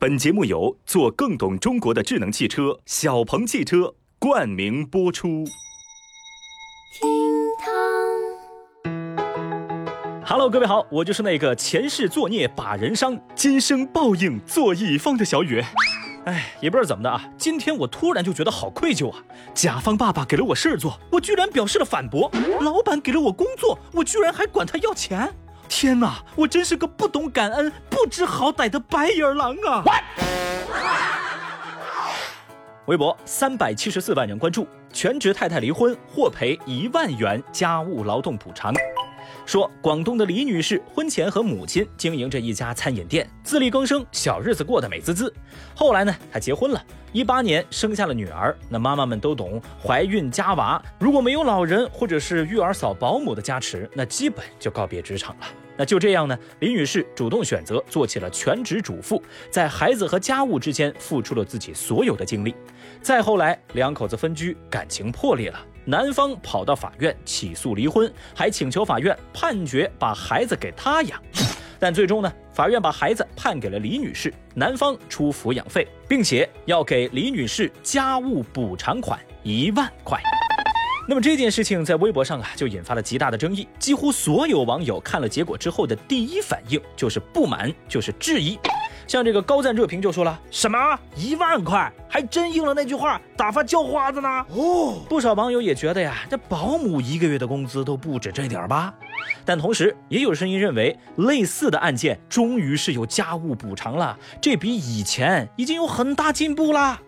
[0.00, 5.44] 本节目由做更懂中国的智能汽车小鹏汽车冠名播出。
[6.98, 7.06] 厅
[7.60, 7.70] 堂
[10.24, 15.62] ，Hello，各位好，我就是那个前世作孽把人伤，今生报应做一方的小雨。
[16.24, 19.22] 哎，也不知道怎么的啊，今天我突然就觉得好愧疚啊！
[19.52, 22.30] 甲方爸爸给了我事儿做，我居然表示了反驳；
[22.62, 25.30] 老板给了我工作，我居然还管他要钱。
[25.70, 29.84] 天哪，我真是个不懂感恩、不知好歹的白眼狼啊！
[32.86, 38.74] 微博三百七十四万人关注，全职太太离婚获赔一万元家务劳动补偿。
[39.46, 45.32] 说广东的李女士婚前和母亲经营着一家餐饮店，自力更生，小日子过得美滋滋。
[45.74, 48.56] 后来呢，她结婚了，一八年生下了女儿。
[48.68, 55.46] 那妈妈们都懂，怀孕加娃，如果没有老人或者是育儿嫂、保姆的加持，那基本就告别职场了。
[55.80, 62.54] 那就这样呢，李女士主动选择做起了全职主妇，在孩子和家务之间付出了自己所有的精力。
[63.00, 71.18] 再后来，两口子分居，感情破裂了，男方跑到法院起诉离婚，还请求法院判决把孩子给他养。
[71.78, 80.20] 但最终呢，法院把孩子判给了李女士，男方出抚养费，并且要给李女士家务补偿款一万块。
[81.10, 83.66] 那么这件事情在微博上啊，就引发了极大的争议。
[83.80, 88.56] 几乎所有网友看了结果之后的第一反应就是不满，就是质疑。
[89.08, 90.78] 像这个高赞热评就说了：“什么
[91.16, 98.94] 一万块，还真应了那句话，打发叫花子呢？”哦，不少网友也觉得呀，这保姆一个月的工资都不止这点吧。
[99.44, 107.00] 但同时也有声音认为，类似的案件终于是有家务补偿了，这比以前已经有很大进步啦。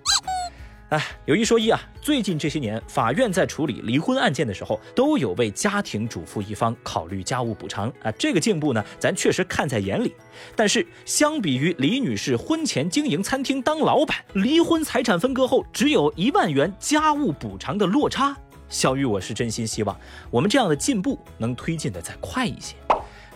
[0.89, 8.11] 哎，有一说一啊，最近这些年，法院在处理离婚案件的时候，都有为家庭主妇一方考虑家务补偿啊。
[8.19, 10.13] 这个进步呢，咱确实看在眼里。
[10.57, 18.37] 但是，相比于李女士婚前经营餐厅当老板，离婚财产分割后只有一万元家务补偿的落差，
[18.69, 19.97] 小玉我是真心希望
[20.29, 22.75] 我们这样的进步能推进的再快一些。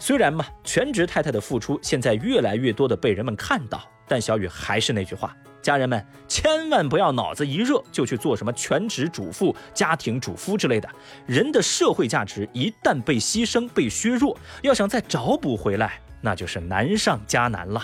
[0.01, 5.37] 虽然嘛，全职太太的付出现在越来越多的被人们看到，但小雨还是那句话。
[5.67, 10.89] 家人们千万不要脑子一热就去做什么全职主妇、家庭主夫之类的。
[11.27, 17.83] 人的社会价值一旦被牺牲、被削弱，要想再找补回来，那就是难上加难了。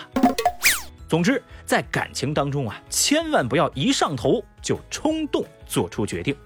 [1.08, 6.36] 总之，在感情当中啊，千万不要一上头就冲动做出决定。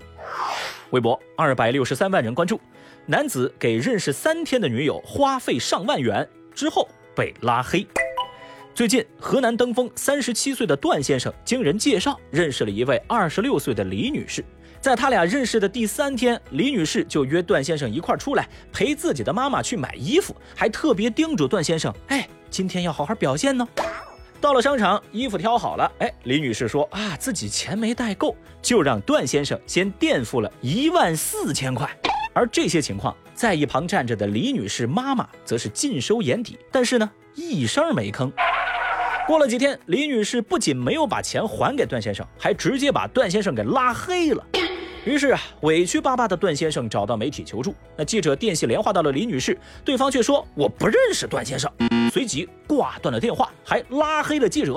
[0.92, 2.58] 微博二百六十三万人关注，
[3.04, 7.86] 男子给认识三天的女友花费上万元之后被拉黑。
[8.76, 14.44] 最近，河南登封三十七岁的段先生经人介绍认识了一位二十六岁的李女士。
[14.82, 23.66] 在他俩认识的第三天，李女士就约段先生一块儿出来陪自己的妈妈去买衣服，还特别叮嘱段先生：“哎，今天要好好表现呢。”
[24.42, 31.90] 到了商场，衣服挑好了，哎，李女士说：“啊，自己钱没带够，就让段先生先垫付了一万四千块。”
[32.34, 38.30] 而这些情况，在一旁站着的李女士妈妈则是尽收眼底，但是呢，一声没吭。
[39.26, 44.46] 过了几天，李女士不仅没有把钱还给段先生，还直接把段先生给拉黑了。
[45.04, 47.74] 于是啊，委屈巴巴的段先生找到媒体求助。
[47.96, 51.68] 那记者电信连话到了李女士，对方却说我不认识段先生，
[52.12, 54.76] 随即挂断了电话，还拉黑了记者。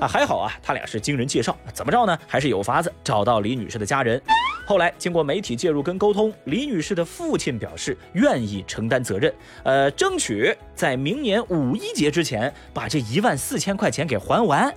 [0.00, 2.18] 啊，还好啊，他俩是经人介绍，怎么着呢？
[2.26, 4.20] 还是有法子找到李女士的家人。
[4.66, 9.32] 后来经过媒体介入跟沟通，李女士的父亲表示愿意承担责任，
[9.62, 14.74] 呃，争取在明年五一节之前把这一万四千块钱给还完。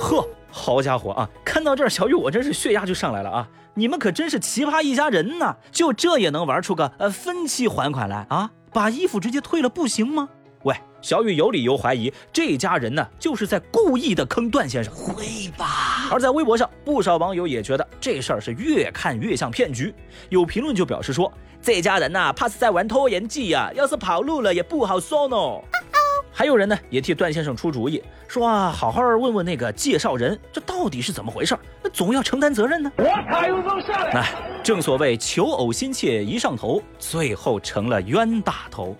[0.00, 1.30] 呵，好家伙啊！
[1.44, 3.48] 看到这儿，小雨我真是血压就上来了啊！
[3.74, 5.56] 你们可真是奇葩一家人呐！
[5.70, 8.50] 就这也能玩出个呃分期还款来啊？
[8.72, 10.28] 把衣服直接退了不行吗？
[10.64, 14.92] 喂，小雨有理由怀疑这家人呢，就是在故意的坑段先生。
[14.92, 16.01] 会吧？
[16.12, 19.94] 而在微博上，不少网友也觉得这事儿是越看越像骗局。
[20.28, 25.36] 有评论就表示说，这家人呐，怕是在玩拖延计呀，要是跑路了也不好说呢。
[26.30, 31.56] 还有人呢，也替段先生出主意，说啊，好好问问那个介绍人，这到底是怎么回事？
[31.82, 32.92] 那总要承担责任呢。
[32.98, 34.10] 我卡又能上来。
[34.10, 38.94] 哎，正所谓求偶心切一上头，最后成了冤大头。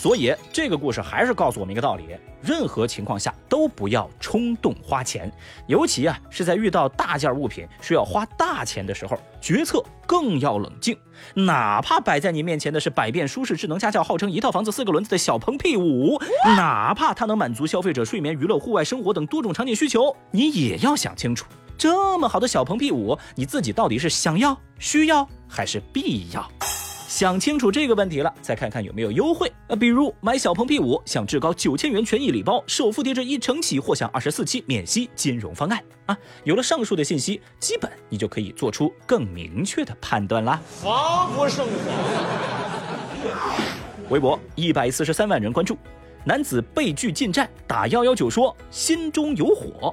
[0.00, 2.06] 所以这个故事还是告诉我们一个道理：
[2.40, 5.30] 任何情况下都不要冲动花钱，
[5.66, 10.96] 尤其啊是在遇到大件物品需要花大钱的时候，决策更要冷静。
[11.34, 16.18] 哪怕摆在你面前的是百变舒适智能家轿，号称一套房子四个轮子的小鹏 P5，
[16.56, 21.44] 哪怕它能满足消费者睡眠、娱乐、户外生活等多种场景需求，你也要想清楚，
[21.76, 26.50] 这么好的小鹏 P5，你自己到底是想要、需要还是必要？
[27.10, 36.16] 想清楚这个问题了，再看看有没有优惠啊，比如买小鹏 P 五享至高九千元权益礼包，首付叠至一成起，或享二十四期免息金融方案啊。
[36.44, 40.62] 有了上述的信息，基本你就可以做出更明确的判断啦。
[40.68, 41.74] 防不胜防。
[44.08, 45.76] 微博一百四十三万人关注，
[46.22, 49.92] 男子被拒进站，打幺幺九说心中有火。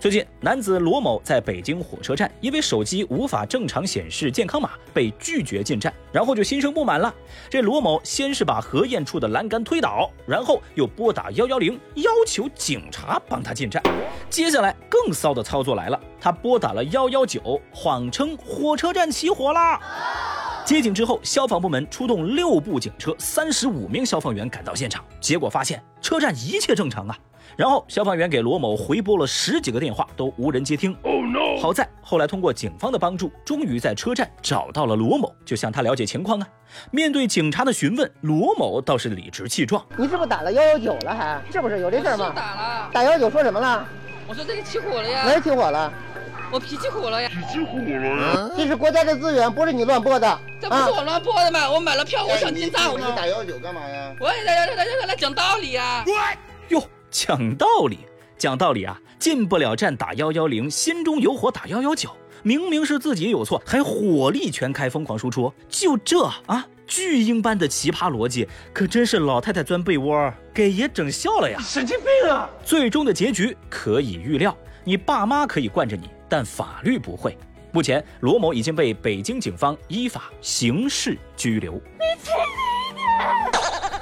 [0.00, 7.12] 最近，男子罗某在北京火车站，因为手机无法正常显示健康码，被拒绝进站，然后就心生不满了。
[7.50, 13.82] 这罗某先是把核验处的栏杆推倒，然后又拨打幺幺零，要求警察帮他进站。
[14.30, 19.80] 接下来更骚的操作来了，他拨打了幺幺九，谎称火车站起火啦。
[20.64, 27.18] 接警之后，消防部门出动六部警车，三十五名消防员赶到现场，结果发现车站一切正常啊。
[27.56, 30.96] 然后消防员给罗某回拨了十几个电话，都无人接听。
[31.02, 31.60] Oh no！
[31.60, 36.48] 好在后来通过警方的帮助，终于在车站找到了罗某，就向他了解情况啊。
[36.90, 41.14] 面对警察的询问，罗某倒是理直气壮：“你是不是打了幺幺九了？
[41.14, 42.32] 还是不是有这事吗？
[42.34, 43.86] 打了，打幺幺九说什么了？
[44.28, 45.24] 我说这里起火了呀。
[45.24, 45.92] 哪儿起火了？
[46.50, 47.28] 我脾气火了呀。
[47.28, 48.50] 脾气火了呀。
[48.56, 50.38] 这是国家的资源，不是你乱拨的。
[50.60, 51.70] 这不是我乱拨的吗？
[51.70, 52.90] 我买了票，我想进站。
[52.94, 54.14] 你打幺幺九干嘛呀？
[54.20, 56.04] 我也在在在在来讲道理呀。
[56.68, 57.98] 哟，讲道理。
[58.36, 62.08] 讲道理啊，进不了站打幺幺零，心中有火打幺幺九，
[62.44, 71.58] 明明是自己有错，还火力全开疯狂输出，就这啊，巨婴般的奇葩逻辑，可真是老太太钻被窝给爷整笑了呀！
[71.60, 72.48] 神经病啊！
[72.64, 77.36] 最终的结局可以预料，你爸妈可以惯着你，但法律不会。
[77.72, 81.72] 目前，罗某已经被北京警方依法刑事拘留。
[81.72, 82.30] 你去！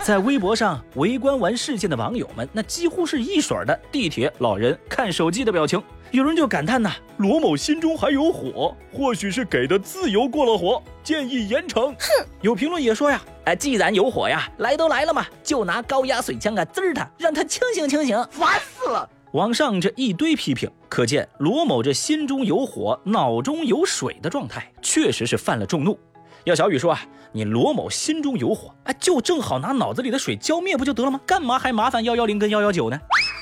[0.07, 5.83] 在微博上围观完事件的网友们，那几乎是一水儿的地铁老人看手机的表情。
[6.13, 19.11] 有人就感叹呐：“罗某心中还有火，或许是给的自由过了火，建议严惩。”哼，有评论也说呀：“哎，既然有火呀，来都来了嘛，就拿高压水枪啊滋他，让他清醒清醒。”烦死了！
[19.33, 25.99] 网上这一堆批评，可见罗某这心中有火、脑中有水的状态，确实是犯了众怒。
[26.47, 27.01] 要小雨说啊，
[27.33, 31.21] 你罗某心中有火，哎，就正好拿脑子里的水浇灭不就得了吗？
[31.27, 32.97] 干嘛还麻烦幺幺零跟幺幺九呢？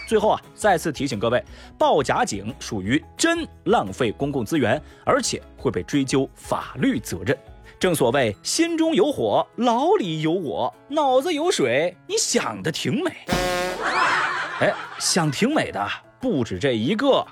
[0.09, 1.45] 最后啊，再次提醒各位，
[1.77, 7.37] 报假警属于真浪费公共资源，而且会被追究法律责任。
[7.79, 13.13] 正所谓心中有火，牢里有我，脑子有水，你想的挺美。
[14.61, 15.87] 哎，想挺美的
[16.19, 17.23] 不止这一个。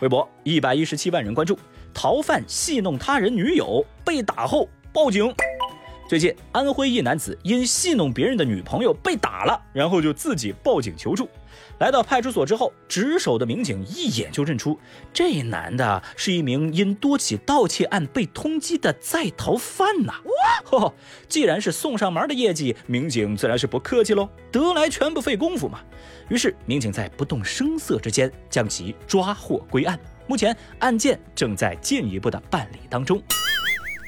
[0.00, 1.56] 微博一百一十七万人关注，
[1.94, 4.68] 逃犯戏弄他人女友被打后。
[4.92, 5.34] 报警！
[6.08, 11.28] 最近，安徽一男子因戏弄别人的女朋友被打了，然后就自己报警求助。
[11.80, 14.78] 来到派出所之后，值守的民警一眼就认出
[15.12, 20.14] 这男的是一名因多起盗窃案被通缉的在逃犯呐！
[20.72, 20.92] 哇，
[21.28, 25.80] 既然是送上门的业绩，民警自然是不客气喽，得来全不费工夫嘛。
[26.30, 29.98] 于是，民警在不动声色之间将其抓获归案。
[30.26, 33.22] 目前，案件正在进一步的办理当中。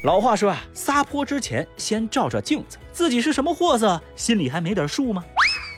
[0.02, 5.23] 老话说啊，撒泼之前先照照镜子，自己是什么货色，心里还没点数吗？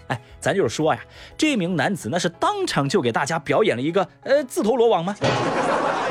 [0.06, 1.00] 哎，咱就是说呀，
[1.36, 5.16] 这名男子那是当场就给大家表演了一个呃自投罗网吗？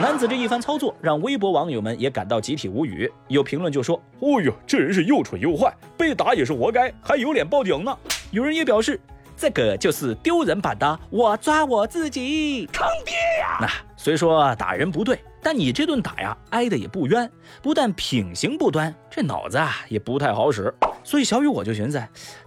[0.02, 3.10] 男子这一番操作，让微博网友们也感到集体无语。
[3.30, 7.98] 有评论就说：“哦呦，这人是又蠢又坏，被打也是活该，还有脸报警呢。”
[8.32, 9.00] 有人也表示。
[9.38, 13.58] 这个就是丢人版的，我抓我自己，坑爹呀！
[13.60, 13.68] 那
[13.98, 17.30] 虽说打人不对，但你这顿打呀，挨的也不冤，
[17.62, 20.74] 不但品行不端，这脑子啊也不太好使。
[21.04, 22.02] 所以小雨我就寻思，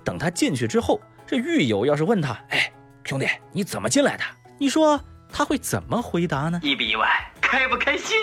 [0.04, 2.72] 等他进去之后，这狱友要是问他，哎，
[3.04, 4.22] 兄弟你怎么进来的？
[4.58, 6.60] 你说他会怎么回答呢？
[6.62, 7.08] 意不意外，
[7.40, 8.16] 开不开心？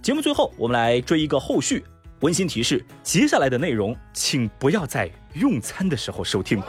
[0.00, 1.84] 节目最后我们来追一个后续，
[2.20, 6.62] 温馨提示：接下来的内容请不要在用餐的时候收听。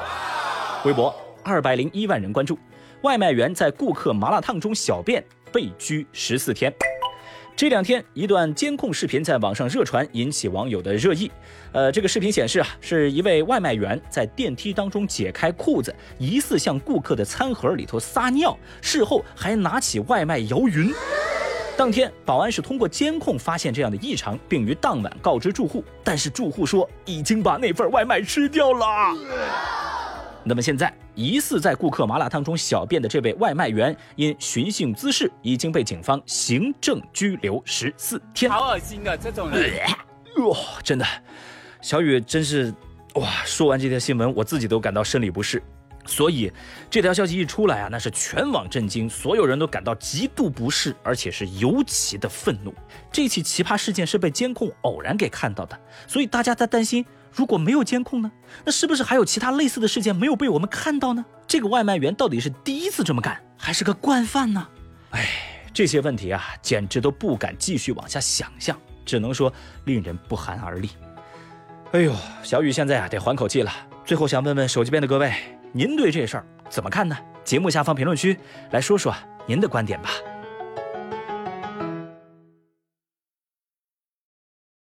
[0.83, 2.59] 微博二百零一万人关注，
[3.03, 6.73] 外卖员在顾客麻辣烫中小便被拘十四天。
[7.55, 11.29] 这两天，一段监控视频在网上热传，引起网友的热议。
[11.73, 20.93] 呃，这个视频显示啊，是一位外卖员在电梯当中解开裤子，疑似向顾客的餐盒里头撒尿，事后还拿起外卖摇匀。
[21.75, 28.85] 当天，保安是通过监控发现这样的异常，并于当晚告知住户，但是住户说已经把那份外卖吃掉了。
[30.45, 38.49] 那么现在，疑似在顾客麻辣烫中小便的这位外卖员，因寻衅滋事，已经被警方行政拘留十四天。
[38.49, 39.85] 好恶心啊这种人！
[40.47, 41.05] 哇，真的，
[41.81, 42.73] 小雨真是
[43.15, 43.27] 哇！
[43.45, 45.61] 说完这条新闻，我自己都感到生理不适。
[46.05, 46.49] 所以
[46.89, 52.73] 这条消息一出来啊，那是全网震惊，所有人都感到极度不适，而且是尤其的愤怒。
[53.11, 58.31] 这起奇葩事件是被监控偶然给看到的，所以大家在担心，如果没有监控呢，
[58.65, 61.23] 那是不是还有其他类似的事件没有被我们看到呢？
[61.47, 64.67] 这个外卖员到底是第一次这么干，还是个惯犯呢？
[65.11, 65.27] 哎，
[65.73, 69.51] 这些问题啊，简直都不敢继续往下想象，只能说
[69.85, 70.89] 令人不寒而栗。
[71.91, 73.71] 哎呦，小雨现在啊得缓口气了。
[74.05, 75.33] 最后想问问手机边的各位。
[75.71, 77.15] 您对这事儿怎么看呢？
[77.43, 78.35] 节目下方评论区
[78.71, 80.09] 来说说您的观点吧。